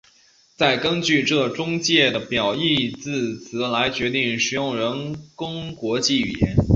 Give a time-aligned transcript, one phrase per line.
[0.55, 6.55] 再根据这中介的表义字词来决定使用人工国际语言。